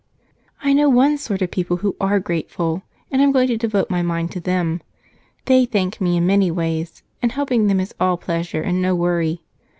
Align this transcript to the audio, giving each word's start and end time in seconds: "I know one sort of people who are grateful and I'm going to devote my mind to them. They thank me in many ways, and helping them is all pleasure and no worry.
"I 0.63 0.73
know 0.73 0.89
one 0.89 1.19
sort 1.19 1.43
of 1.43 1.51
people 1.51 1.77
who 1.77 1.95
are 2.01 2.19
grateful 2.19 2.81
and 3.11 3.21
I'm 3.21 3.31
going 3.31 3.45
to 3.49 3.55
devote 3.55 3.91
my 3.91 4.01
mind 4.01 4.31
to 4.31 4.39
them. 4.39 4.81
They 5.45 5.63
thank 5.67 6.01
me 6.01 6.17
in 6.17 6.25
many 6.25 6.49
ways, 6.49 7.03
and 7.21 7.31
helping 7.31 7.67
them 7.67 7.79
is 7.79 7.93
all 7.99 8.17
pleasure 8.17 8.63
and 8.63 8.81
no 8.81 8.95
worry. 8.95 9.43